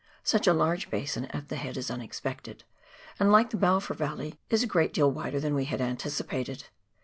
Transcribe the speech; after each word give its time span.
Such 0.23 0.47
a 0.47 0.53
large 0.53 0.89
basin 0.89 1.25
at 1.25 1.49
the 1.49 1.55
head 1.57 1.77
is 1.77 1.91
unexpected, 1.91 2.63
and 3.19 3.31
like 3.31 3.51
the 3.51 3.57
Balfour 3.57 3.95
valley, 3.95 4.39
is 4.49 4.63
a 4.63 4.65
great 4.65 4.95
deal 4.95 5.11
wider 5.11 5.39
than 5.39 5.53
we 5.53 5.65
had 5.65 5.79
anticipated. 5.79 6.65